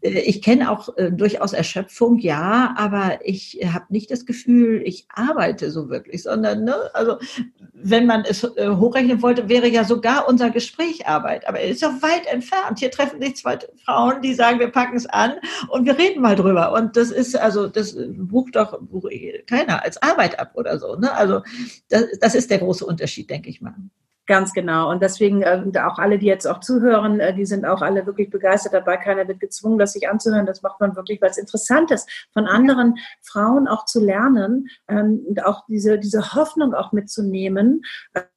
[0.00, 5.06] äh ich kenne auch äh, durchaus Erschöpfung, ja, aber ich habe nicht das Gefühl, ich
[5.08, 7.18] arbeite so wirklich, sondern, ne, also
[7.72, 11.48] wenn man es äh, hochrechnen wollte, wäre ja sogar unser Gespräch Arbeit.
[11.48, 12.78] Aber er ist doch weit entfernt.
[12.78, 15.34] Hier treffen sich zwei Frauen, die sagen, wir packen es an
[15.68, 16.72] und wir reden mal drüber.
[16.72, 18.78] Und das ist, also, das bucht doch
[19.46, 20.96] keiner als Arbeit ab oder so.
[20.96, 21.12] Ne?
[21.12, 21.42] Also
[21.88, 23.74] das, das ist der große Unterschied, denke ich mal.
[24.26, 24.88] Ganz genau.
[24.88, 28.30] Und deswegen äh, auch alle, die jetzt auch zuhören, äh, die sind auch alle wirklich
[28.30, 28.96] begeistert dabei.
[28.96, 30.46] Keiner wird gezwungen, das sich anzuhören.
[30.46, 35.24] Das macht man wirklich, weil es interessant ist, von anderen Frauen auch zu lernen ähm,
[35.26, 37.82] und auch diese, diese Hoffnung auch mitzunehmen,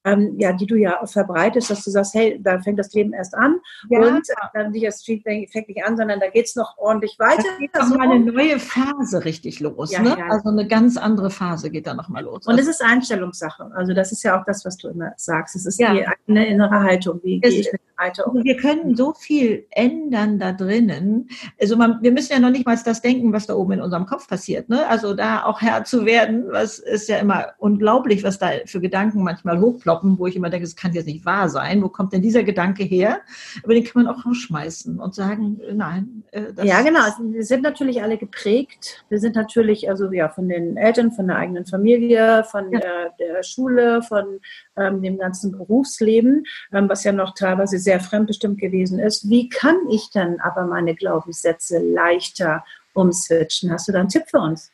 [0.04, 3.36] ähm, ja, die du ja verbreitest, dass du sagst, hey, da fängt das Leben erst
[3.36, 4.00] an ja.
[4.00, 7.44] und dann nicht erst fängt nicht an, sondern da geht es noch ordentlich weiter.
[7.44, 9.92] Da geht also, mal eine neue Phase richtig los.
[9.92, 10.16] Ja, ne?
[10.18, 10.30] ja.
[10.30, 12.48] Also eine ganz andere Phase geht da nochmal los.
[12.48, 13.72] Und es ist Einstellungssache.
[13.76, 15.56] Also das ist ja auch das, was du immer sagst.
[15.56, 15.94] Es ist ist ja.
[15.94, 17.20] die eine innere Haltung.
[17.24, 18.44] Wie gehe ich mit Haltung um?
[18.44, 21.30] Wir können so viel ändern da drinnen.
[21.60, 24.06] Also man, wir müssen ja noch nicht mal das denken, was da oben in unserem
[24.06, 24.70] Kopf passiert.
[24.70, 24.88] Ne?
[24.88, 29.24] Also da auch Herr zu werden, was ist ja immer unglaublich, was da für Gedanken
[29.24, 31.82] manchmal hochploppen, wo ich immer denke, es kann jetzt nicht wahr sein.
[31.82, 33.20] Wo kommt denn dieser Gedanke her?
[33.64, 36.24] Aber den kann man auch rausschmeißen und sagen, nein.
[36.32, 37.04] Äh, ja, genau.
[37.04, 39.06] Also wir sind natürlich alle geprägt.
[39.10, 42.80] Wir sind natürlich also ja von den Eltern, von der eigenen Familie, von ja.
[42.80, 44.40] der, der Schule, von
[44.78, 49.30] ähm, dem ganzen Berufsleben, ähm, was ja noch teilweise sehr fremdbestimmt gewesen ist.
[49.30, 53.72] Wie kann ich denn aber meine Glaubenssätze leichter umswitchen?
[53.72, 54.72] Hast du da einen Tipp für uns?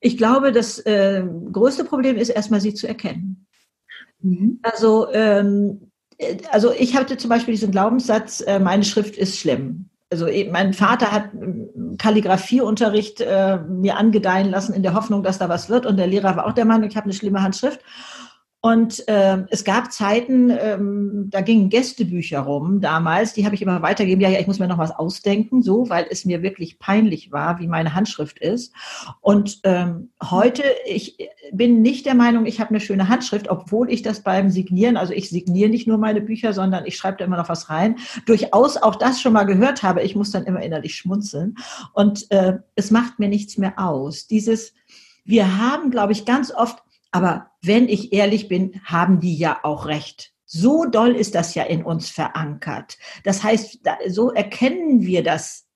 [0.00, 3.46] Ich glaube, das äh, größte Problem ist erstmal, sie zu erkennen.
[4.20, 4.60] Mhm.
[4.62, 9.90] Also, ähm, äh, also ich hatte zum Beispiel diesen Glaubenssatz, äh, meine Schrift ist schlimm.
[10.10, 15.48] Also mein Vater hat ähm, Kalligraphieunterricht äh, mir angedeihen lassen in der Hoffnung, dass da
[15.48, 15.86] was wird.
[15.86, 17.80] Und der Lehrer war auch der Meinung, ich habe eine schlimme Handschrift.
[18.64, 23.82] Und äh, es gab Zeiten, ähm, da gingen Gästebücher rum damals, die habe ich immer
[23.82, 24.22] weitergegeben.
[24.22, 27.58] Ja, ja, ich muss mir noch was ausdenken, so, weil es mir wirklich peinlich war,
[27.58, 28.72] wie meine Handschrift ist.
[29.20, 31.18] Und ähm, heute, ich
[31.52, 35.12] bin nicht der Meinung, ich habe eine schöne Handschrift, obwohl ich das beim Signieren, also
[35.12, 38.78] ich signiere nicht nur meine Bücher, sondern ich schreibe da immer noch was rein, durchaus
[38.78, 40.00] auch das schon mal gehört habe.
[40.00, 41.56] Ich muss dann immer innerlich schmunzeln.
[41.92, 44.26] Und äh, es macht mir nichts mehr aus.
[44.26, 44.72] Dieses,
[45.26, 46.78] wir haben, glaube ich, ganz oft
[47.14, 50.32] aber wenn ich ehrlich bin, haben die ja auch recht.
[50.46, 52.98] So doll ist das ja in uns verankert.
[53.22, 55.68] Das heißt, so erkennen wir das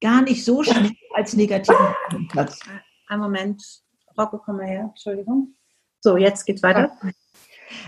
[0.00, 1.88] gar nicht so schnell als negativen
[2.28, 2.60] Platz.
[3.08, 3.64] Ein Moment,
[4.16, 5.56] Rocco, komm mal her, Entschuldigung.
[6.02, 6.92] So, jetzt geht's weiter.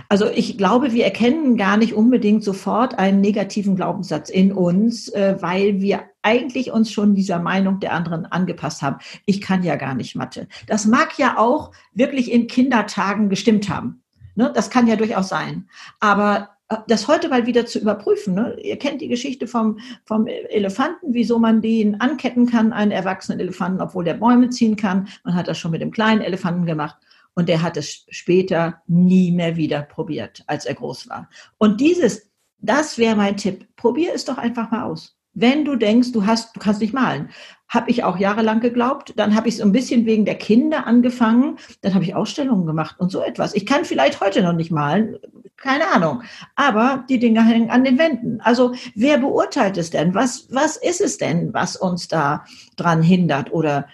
[0.09, 5.37] Also ich glaube, wir erkennen gar nicht unbedingt sofort einen negativen Glaubenssatz in uns, äh,
[5.41, 8.99] weil wir eigentlich uns schon dieser Meinung der anderen angepasst haben.
[9.25, 10.49] Ich kann ja gar nicht Mathe.
[10.67, 14.03] Das mag ja auch wirklich in Kindertagen gestimmt haben.
[14.35, 14.53] Ne?
[14.55, 15.69] Das kann ja durchaus sein.
[16.01, 18.35] Aber äh, das heute mal wieder zu überprüfen.
[18.35, 18.57] Ne?
[18.63, 23.81] Ihr kennt die Geschichte vom, vom Elefanten, wieso man den anketten kann, einen erwachsenen Elefanten,
[23.81, 25.09] obwohl der Bäume ziehen kann.
[25.25, 26.97] Man hat das schon mit dem kleinen Elefanten gemacht.
[27.35, 31.29] Und er hat es später nie mehr wieder probiert, als er groß war.
[31.57, 32.29] Und dieses,
[32.59, 33.69] das wäre mein Tipp.
[33.77, 35.18] Probier es doch einfach mal aus.
[35.41, 37.31] Wenn du denkst, du hast, du kannst nicht malen,
[37.69, 39.13] habe ich auch jahrelang geglaubt.
[39.17, 41.59] Dann habe ich es ein bisschen wegen der Kinder angefangen.
[41.83, 43.55] Dann habe ich Ausstellungen gemacht und so etwas.
[43.55, 45.17] Ich kann vielleicht heute noch nicht malen,
[45.57, 46.23] keine Ahnung.
[46.57, 48.41] Aber die Dinge hängen an den Wänden.
[48.41, 50.15] Also wer beurteilt es denn?
[50.15, 52.45] Was, was ist es denn, was uns da
[52.77, 53.53] dran hindert?
[53.53, 53.87] Oder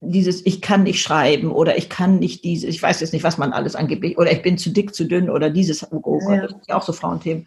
[0.00, 3.38] dieses, ich kann nicht schreiben oder ich kann nicht dieses, ich weiß jetzt nicht, was
[3.38, 6.36] man alles angeblich, oder ich bin zu dick, zu dünn oder dieses, oh, oh Gott,
[6.36, 6.42] ja.
[6.42, 7.46] das sind ja auch so Frauenthemen.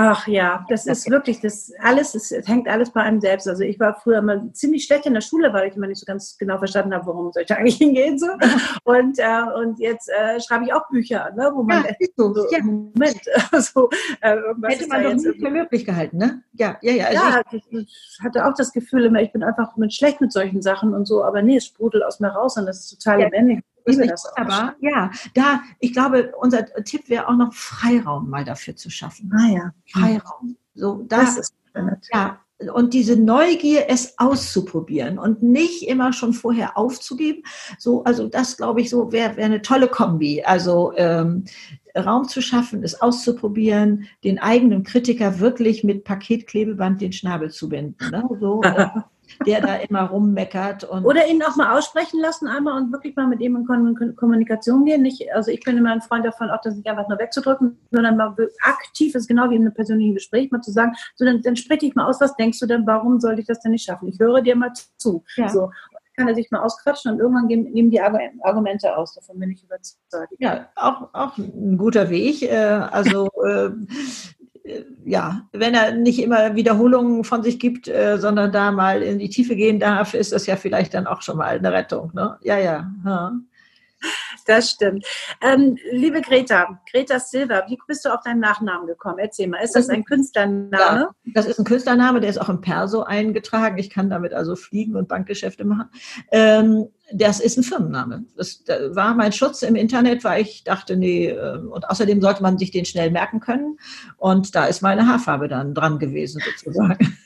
[0.00, 3.48] Ach ja, das ist wirklich, das alles, es hängt alles bei einem selbst.
[3.48, 6.06] Also ich war früher mal ziemlich schlecht in der Schule, weil ich immer nicht so
[6.06, 8.16] ganz genau verstanden habe, worum soll ich eigentlich hingehen.
[8.16, 8.28] So.
[8.84, 12.46] Und, äh, und jetzt äh, schreibe ich auch Bücher, ne, wo man ja, so, so
[12.50, 12.62] ja.
[12.62, 13.20] Moment,
[13.58, 14.36] so, äh,
[14.68, 16.42] Hätte man doch nicht für möglich gehalten, ne?
[16.52, 17.06] Ja, ja, ja.
[17.06, 20.32] Also ja, ich, ich, hatte auch das Gefühl, immer, ich bin einfach mit schlecht mit
[20.32, 23.20] solchen Sachen und so, aber nee, es sprudelt aus mir raus und das ist total
[23.20, 23.28] ja.
[23.90, 28.76] Liebe das aber ja, da, ich glaube, unser Tipp wäre auch noch Freiraum mal dafür
[28.76, 29.32] zu schaffen.
[29.34, 29.72] Ah ja.
[29.92, 30.56] Freiraum.
[30.74, 31.54] So, da, das ist
[32.12, 32.40] ja,
[32.74, 37.42] und diese Neugier, es auszuprobieren und nicht immer schon vorher aufzugeben.
[37.78, 40.42] So, also das glaube ich so wäre wär eine tolle Kombi.
[40.42, 41.44] Also ähm,
[41.96, 48.10] Raum zu schaffen, es auszuprobieren, den eigenen Kritiker wirklich mit Paketklebeband den Schnabel zu binden.
[48.10, 48.28] Ne?
[48.40, 48.88] So, äh,
[49.46, 50.84] der da immer rummeckert.
[50.84, 54.84] Und Oder ihn auch mal aussprechen lassen einmal und wirklich mal mit ihm in Kommunikation
[54.84, 55.02] gehen.
[55.02, 58.16] Nicht, also ich bin immer ein Freund davon, auch das nicht einfach nur wegzudrücken, sondern
[58.16, 61.56] mal aktiv ist genau wie in einem persönlichen Gespräch, mal zu sagen, so dann, dann
[61.56, 64.08] sprich dich mal aus, was denkst du denn, warum sollte ich das denn nicht schaffen?
[64.08, 65.24] Ich höre dir mal zu.
[65.36, 65.48] Ja.
[65.48, 65.70] So
[66.16, 69.14] kann er sich mal ausquatschen und irgendwann geben, die Argumente aus.
[69.14, 70.34] Davon bin ich überzeugt.
[70.38, 72.42] Ja, auch, auch ein guter Weg.
[72.42, 73.70] Äh, also äh,
[75.04, 79.30] ja, wenn er nicht immer Wiederholungen von sich gibt, äh, sondern da mal in die
[79.30, 82.10] Tiefe gehen darf, ist das ja vielleicht dann auch schon mal eine Rettung.
[82.14, 82.36] Ne?
[82.42, 82.90] Ja, ja.
[83.04, 83.32] ja.
[84.48, 85.04] Das stimmt.
[85.42, 89.18] Ähm, liebe Greta, Greta Silva, wie bist du auf deinen Nachnamen gekommen?
[89.18, 91.10] Erzähl mal, ist das ein Künstlername?
[91.34, 93.76] Das ist ein Künstlername, der ist auch im Perso eingetragen.
[93.76, 95.90] Ich kann damit also fliegen und Bankgeschäfte machen.
[96.32, 98.24] Ähm, das ist ein Firmenname.
[98.38, 102.42] Das, das war mein Schutz im Internet, weil ich dachte, nee, ähm, und außerdem sollte
[102.42, 103.78] man sich den schnell merken können.
[104.16, 107.18] Und da ist meine Haarfarbe dann dran gewesen, sozusagen.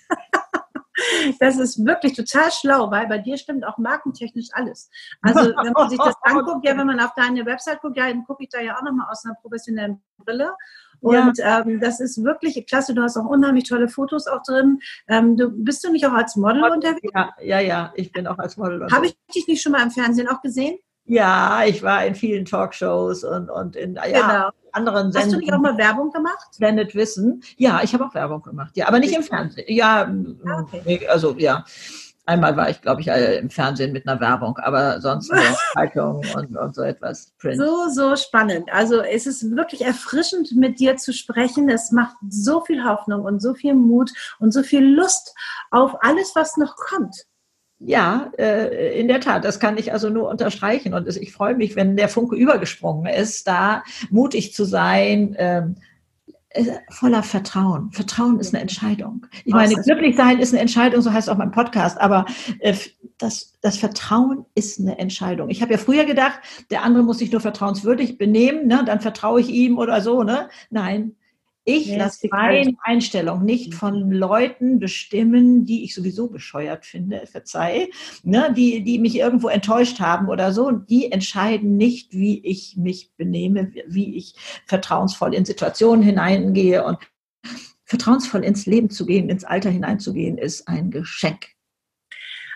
[1.40, 4.90] Das ist wirklich total schlau, weil bei dir stimmt auch markentechnisch alles.
[5.20, 8.24] Also wenn man sich das anguckt, ja, wenn man auf deine Website guckt, ja, dann
[8.24, 10.54] gucke ich da ja auch nochmal aus einer professionellen Brille.
[11.00, 11.60] Und ja.
[11.60, 12.94] ähm, das ist wirklich klasse.
[12.94, 14.78] Du hast auch unheimlich tolle Fotos auch drin.
[15.08, 17.10] Ähm, du bist du nicht auch als Model unterwegs?
[17.12, 18.94] Ja, ja, ja, ich bin auch als Model unterwegs.
[18.94, 20.78] Habe ich dich nicht schon mal im Fernsehen auch gesehen?
[21.04, 24.50] Ja, ich war in vielen Talkshows und, und in ja, genau.
[24.72, 25.14] anderen Sendungen.
[25.14, 26.48] Hast du nicht auch mal Werbung gemacht?
[26.58, 27.42] Blendet Wissen.
[27.56, 28.76] Ja, ich habe auch Werbung gemacht.
[28.76, 29.66] Ja, aber nicht im Fernsehen.
[29.68, 30.12] Ja,
[30.46, 31.06] ah, okay.
[31.08, 31.64] also ja.
[32.24, 35.42] Einmal war ich, glaube ich, äh, im Fernsehen mit einer Werbung, aber sonst nur
[35.74, 37.32] Zeitung und, und so etwas.
[37.40, 37.56] Print.
[37.56, 38.72] So, so spannend.
[38.72, 41.68] Also es ist wirklich erfrischend, mit dir zu sprechen.
[41.68, 45.34] Es macht so viel Hoffnung und so viel Mut und so viel Lust
[45.72, 47.24] auf alles, was noch kommt.
[47.84, 50.94] Ja, äh, in der Tat, das kann ich also nur unterstreichen.
[50.94, 55.76] Und ich freue mich, wenn der Funke übergesprungen ist, da mutig zu sein, ähm,
[56.50, 57.90] äh, voller Vertrauen.
[57.92, 59.26] Vertrauen ist eine Entscheidung.
[59.44, 62.26] Ich meine, glücklich sein ist eine Entscheidung, so heißt auch mein Podcast, aber
[62.58, 62.74] äh,
[63.16, 65.48] das, das Vertrauen ist eine Entscheidung.
[65.48, 66.40] Ich habe ja früher gedacht,
[66.70, 70.24] der andere muss sich nur vertrauenswürdig benehmen, ne, dann vertraue ich ihm oder so.
[70.24, 70.50] Ne?
[70.70, 71.16] Nein,
[71.64, 73.76] ich lasse meine Einstellung nicht mhm.
[73.76, 77.88] von Leuten bestimmen, die ich sowieso bescheuert finde, verzeih,
[78.24, 80.72] ne, die, die mich irgendwo enttäuscht haben oder so.
[80.72, 84.34] Die entscheiden nicht, wie ich mich benehme, wie ich
[84.66, 86.84] vertrauensvoll in Situationen hineingehe.
[86.84, 86.98] Und
[87.84, 91.48] vertrauensvoll ins Leben zu gehen, ins Alter hineinzugehen, ist ein Geschenk.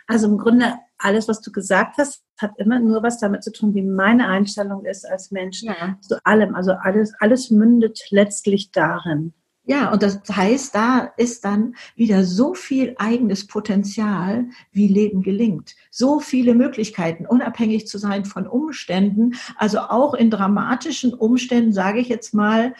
[0.06, 3.74] Also im Grunde alles, was du gesagt hast, hat immer nur was damit zu tun,
[3.74, 5.98] wie meine Einstellung ist als Mensch ja.
[6.00, 6.54] zu allem.
[6.54, 9.32] Also alles, alles mündet letztlich darin.
[9.68, 15.74] Ja, und das heißt, da ist dann wieder so viel eigenes Potenzial, wie Leben gelingt.
[15.90, 19.34] So viele Möglichkeiten, unabhängig zu sein von Umständen.
[19.56, 22.74] Also auch in dramatischen Umständen, sage ich jetzt mal,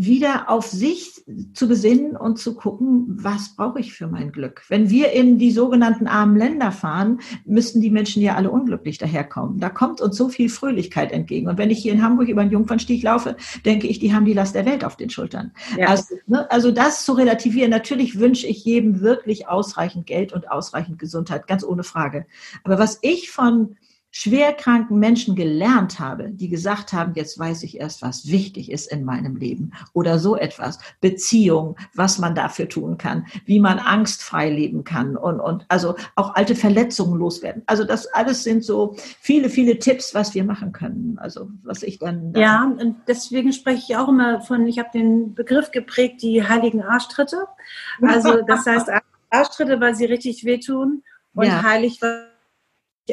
[0.00, 4.62] wieder auf sich zu besinnen und zu gucken, was brauche ich für mein Glück.
[4.68, 9.58] Wenn wir in die sogenannten armen Länder fahren, müssten die Menschen ja alle unglücklich daherkommen.
[9.58, 11.48] Da kommt uns so viel Fröhlichkeit entgegen.
[11.48, 14.34] Und wenn ich hier in Hamburg über den Jungfernstieg laufe, denke ich, die haben die
[14.34, 15.50] Last der Welt auf den Schultern.
[15.76, 15.88] Ja.
[15.88, 21.00] Also, ne, also das zu relativieren, natürlich wünsche ich jedem wirklich ausreichend Geld und ausreichend
[21.00, 22.24] Gesundheit, ganz ohne Frage.
[22.62, 23.76] Aber was ich von
[24.10, 29.04] schwerkranken Menschen gelernt habe, die gesagt haben, jetzt weiß ich erst, was wichtig ist in
[29.04, 34.84] meinem Leben oder so etwas, Beziehung, was man dafür tun kann, wie man angstfrei leben
[34.84, 37.62] kann und, und also auch alte Verletzungen loswerden.
[37.66, 41.18] Also das alles sind so viele, viele Tipps, was wir machen können.
[41.18, 42.32] Also was ich dann.
[42.32, 46.42] dann ja, und deswegen spreche ich auch immer von, ich habe den Begriff geprägt, die
[46.42, 47.46] heiligen Arschtritte.
[48.00, 48.88] Also das heißt
[49.30, 51.02] Arschtritte, weil sie richtig wehtun
[51.34, 51.62] und ja.
[51.62, 52.27] heilig, weil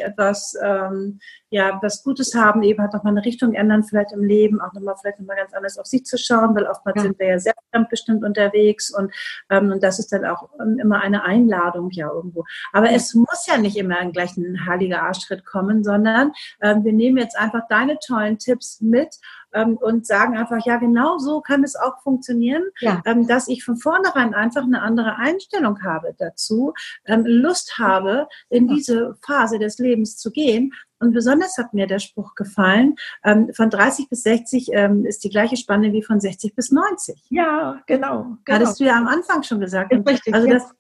[0.04, 4.60] etwas, ähm, ja, was Gutes haben, eben halt nochmal eine Richtung ändern, vielleicht im Leben,
[4.62, 7.04] auch nochmal vielleicht nochmal ganz anders auf sich zu schauen, weil oftmals ja.
[7.04, 9.14] sind wir ja sehr fremdbestimmt unterwegs und,
[9.50, 12.44] ähm, und das ist dann auch immer eine Einladung ja irgendwo.
[12.74, 12.96] Aber ja.
[12.96, 17.38] es muss ja nicht immer gleich ein heiliger Arschtritt kommen, sondern ähm, wir nehmen jetzt
[17.38, 19.16] einfach deine tollen Tipps mit
[19.56, 23.02] ähm, und sagen einfach, ja, genau so kann es auch funktionieren, ja.
[23.06, 26.74] ähm, dass ich von vornherein einfach eine andere Einstellung habe dazu,
[27.06, 30.74] ähm, Lust habe, in diese Phase des Lebens zu gehen.
[31.00, 35.30] Und besonders hat mir der Spruch gefallen, ähm, von 30 bis 60 ähm, ist die
[35.30, 37.22] gleiche Spanne wie von 60 bis 90.
[37.30, 38.38] Ja, genau.
[38.46, 38.60] genau.
[38.60, 39.92] Hattest du ja am Anfang schon gesagt.
[39.92, 40.74] Richtig, also das,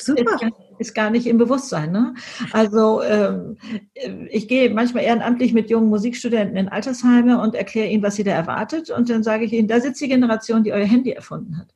[0.00, 0.38] Super.
[0.78, 1.90] Ist gar nicht im Bewusstsein.
[1.90, 2.14] Ne?
[2.52, 3.56] Also ähm,
[4.30, 8.30] ich gehe manchmal ehrenamtlich mit jungen Musikstudenten in Altersheime und erkläre ihnen, was sie da
[8.30, 8.90] erwartet.
[8.90, 11.74] Und dann sage ich ihnen, da sitzt die Generation, die euer Handy erfunden hat.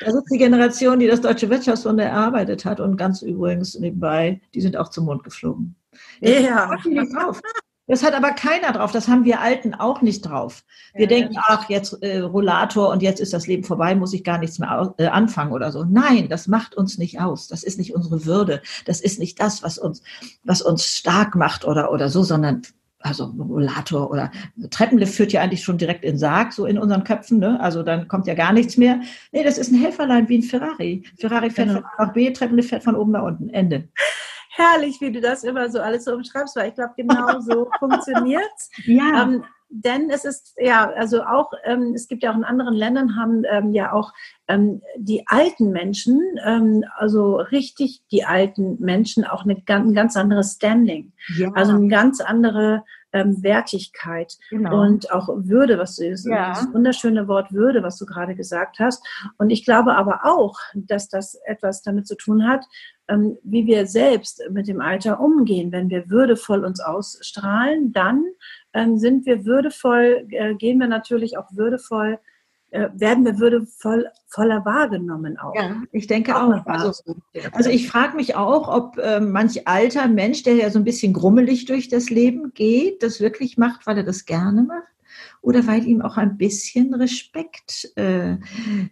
[0.00, 2.80] Da sitzt die Generation, die das Deutsche Wirtschaftswunder erarbeitet hat.
[2.80, 5.76] Und ganz übrigens nebenbei, die sind auch zum Mond geflogen.
[6.20, 6.76] Ja.
[7.92, 8.90] Das hat aber keiner drauf.
[8.90, 10.64] Das haben wir Alten auch nicht drauf.
[10.94, 14.24] Wir ja, denken, ach, jetzt äh, Rollator und jetzt ist das Leben vorbei, muss ich
[14.24, 15.84] gar nichts mehr aus, äh, anfangen oder so.
[15.84, 17.48] Nein, das macht uns nicht aus.
[17.48, 18.62] Das ist nicht unsere Würde.
[18.86, 20.02] Das ist nicht das, was uns,
[20.42, 22.62] was uns stark macht oder, oder so, sondern
[23.00, 24.30] also Rollator oder
[24.70, 27.60] Treppenlift führt ja eigentlich schon direkt in Sarg, so in unseren Köpfen, ne?
[27.60, 29.00] Also dann kommt ja gar nichts mehr.
[29.32, 31.02] Nee, das ist ein Helferlein wie ein Ferrari.
[31.18, 31.80] Ferrari fährt genau.
[31.80, 33.50] von A nach B, Treppenlift fährt von oben nach unten.
[33.50, 33.88] Ende
[34.52, 38.50] herrlich, wie du das immer so alles so umschreibst, weil ich glaube, genau so funktioniert
[38.84, 39.22] Ja.
[39.22, 43.16] Ähm, denn es ist ja, also auch, ähm, es gibt ja auch in anderen Ländern,
[43.16, 44.12] haben ähm, ja auch
[44.46, 50.56] ähm, die alten Menschen, ähm, also richtig die alten Menschen, auch eine, ein ganz anderes
[50.56, 51.12] Standing.
[51.38, 51.52] Ja.
[51.54, 54.82] Also eine ganz andere ähm, Wertigkeit genau.
[54.82, 56.50] und auch Würde, was du ja.
[56.50, 59.06] das wunderschöne Wort Würde, was du gerade gesagt hast.
[59.38, 62.64] Und ich glaube aber auch, dass das etwas damit zu tun hat,
[63.08, 65.72] ähm, wie wir selbst mit dem Alter umgehen.
[65.72, 68.24] Wenn wir würdevoll uns ausstrahlen, dann
[68.72, 72.18] ähm, sind wir würdevoll, äh, gehen wir natürlich auch würdevoll
[72.72, 75.54] äh, werden wir würdevoll voller wahrgenommen auch.
[75.54, 76.50] Ja, ich denke auch.
[76.50, 76.66] auch.
[76.66, 77.16] Also,
[77.52, 81.12] also, ich frage mich auch, ob äh, manch alter Mensch, der ja so ein bisschen
[81.12, 84.91] grummelig durch das Leben geht, das wirklich macht, weil er das gerne macht
[85.42, 88.36] oder weil ihm auch ein bisschen Respekt äh,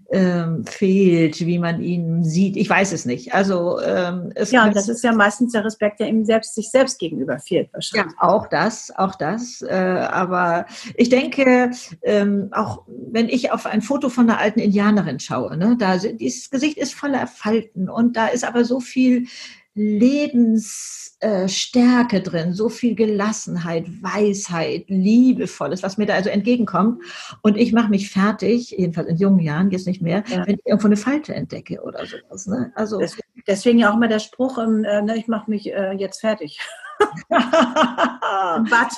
[0.08, 2.56] äh, fehlt, wie man ihn sieht.
[2.56, 3.32] Ich weiß es nicht.
[3.32, 6.70] Also ähm, es ja, und das ist ja meistens der Respekt, der ihm selbst sich
[6.70, 8.12] selbst gegenüber fehlt wahrscheinlich.
[8.20, 9.62] Ja, auch das, auch das.
[9.62, 9.74] Äh,
[10.10, 11.70] aber ich denke,
[12.02, 16.50] ähm, auch wenn ich auf ein Foto von einer alten Indianerin schaue, ne, da dieses
[16.50, 19.28] Gesicht ist voller Falten und da ist aber so viel
[19.74, 27.04] Lebensstärke äh, drin, so viel Gelassenheit, Weisheit, Liebevolles, was mir da also entgegenkommt.
[27.42, 30.44] Und ich mache mich fertig, jedenfalls in jungen Jahren, jetzt nicht mehr, ja.
[30.46, 32.48] wenn ich irgendwo eine Falte entdecke oder sowas.
[32.48, 32.72] Ne?
[32.74, 35.92] Also deswegen, deswegen ja auch mal der Spruch, ähm, äh, ne, ich mache mich äh,
[35.92, 36.59] jetzt fertig.
[37.28, 38.92] Bad.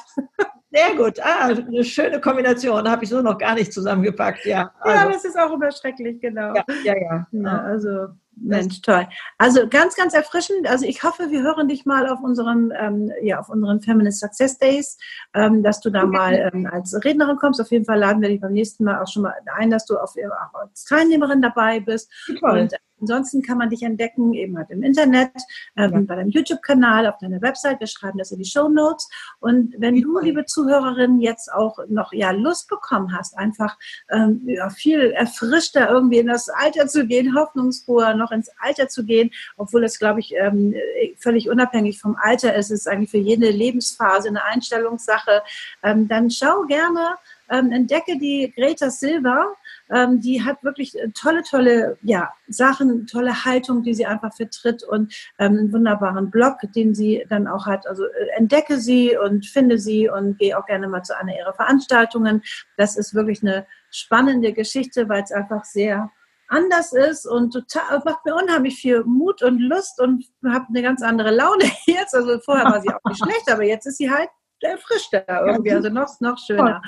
[0.72, 1.20] Sehr gut.
[1.20, 2.88] Ah, eine schöne Kombination.
[2.88, 4.46] Habe ich so noch gar nicht zusammengepackt.
[4.46, 4.98] Ja, also.
[4.98, 6.54] ja das ist auch immer schrecklich, genau.
[6.54, 6.94] Ja, ja.
[6.96, 7.26] ja.
[7.30, 9.06] ja also Mensch, toll.
[9.38, 10.68] Also ganz, ganz erfrischend.
[10.68, 14.58] Also ich hoffe, wir hören dich mal auf unseren, ähm, ja, auf unseren Feminist Success
[14.58, 14.98] Days,
[15.34, 17.60] ähm, dass du da mal ähm, als Rednerin kommst.
[17.60, 19.96] Auf jeden Fall laden wir dich beim nächsten Mal auch schon mal ein, dass du
[19.96, 22.10] auf, auch als Teilnehmerin dabei bist.
[22.40, 22.60] Toll.
[22.60, 25.32] Und Ansonsten kann man dich entdecken, eben halt im Internet,
[25.76, 26.00] ähm, ja.
[26.00, 27.80] bei deinem YouTube-Kanal, auf deiner Website.
[27.80, 29.08] Wir schreiben das in die Show Notes.
[29.40, 33.76] Und wenn du, liebe Zuhörerin, jetzt auch noch ja Lust bekommen hast, einfach
[34.10, 39.04] ähm, ja, viel erfrischter irgendwie in das Alter zu gehen, hoffnungsfroher noch ins Alter zu
[39.04, 40.74] gehen, obwohl das, glaube ich, ähm,
[41.18, 45.42] völlig unabhängig vom Alter ist, ist eigentlich für jede Lebensphase eine Einstellungssache,
[45.82, 47.16] ähm, dann schau gerne,
[47.50, 49.54] ähm, entdecke die Greta Silva
[49.92, 54.82] ähm, die hat wirklich äh, tolle, tolle ja, Sachen, tolle Haltung, die sie einfach vertritt
[54.82, 57.86] und ähm, einen wunderbaren Blog, den sie dann auch hat.
[57.86, 61.52] Also äh, entdecke sie und finde sie und gehe auch gerne mal zu einer ihrer
[61.52, 62.42] Veranstaltungen.
[62.76, 66.10] Das ist wirklich eine spannende Geschichte, weil es einfach sehr
[66.48, 71.02] anders ist und total macht mir unheimlich viel Mut und Lust und habe eine ganz
[71.02, 72.14] andere Laune jetzt.
[72.14, 74.28] Also vorher war sie auch nicht schlecht, aber jetzt ist sie halt
[74.60, 76.80] erfrischter irgendwie, also noch, noch schöner.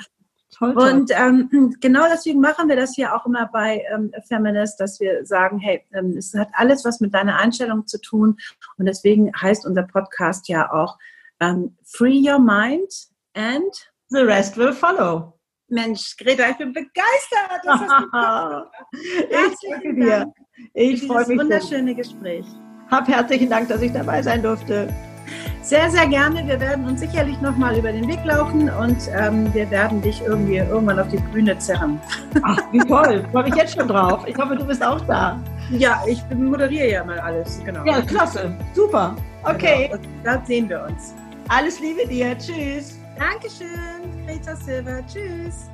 [0.53, 0.91] Toll, toll.
[0.91, 5.25] Und ähm, genau deswegen machen wir das hier auch immer bei ähm, Feminist, dass wir
[5.25, 8.37] sagen, hey, ähm, es hat alles was mit deiner Einstellung zu tun.
[8.77, 10.97] Und deswegen heißt unser Podcast ja auch
[11.39, 12.91] ähm, Free Your Mind
[13.33, 15.33] and The Rest Will Follow.
[15.67, 17.61] Mensch, Greta, ich bin begeistert.
[17.63, 17.81] Das
[18.91, 20.33] ich danke dir.
[20.73, 21.39] Ich freue mich.
[21.39, 22.45] wunderschöne Gespräch.
[22.89, 24.93] Hab herzlichen Dank, dass ich dabei sein durfte.
[25.61, 26.45] Sehr, sehr gerne.
[26.47, 30.21] Wir werden uns sicherlich noch mal über den Weg laufen und ähm, wir werden dich
[30.21, 31.99] irgendwie irgendwann auf die Bühne zerren.
[32.43, 33.25] Ach, wie toll.
[33.31, 34.23] Freue mich jetzt schon drauf.
[34.27, 35.39] Ich hoffe, du bist auch da.
[35.71, 37.61] Ja, ich moderiere ja mal alles.
[37.65, 37.83] Genau.
[37.85, 38.55] Ja, klasse.
[38.73, 39.15] Super.
[39.43, 39.89] Okay.
[39.91, 40.03] Genau.
[40.23, 41.15] Da sehen wir uns.
[41.47, 42.37] Alles Liebe dir.
[42.37, 42.99] Tschüss.
[43.17, 45.01] Dankeschön, Greta Silver.
[45.07, 45.69] Tschüss.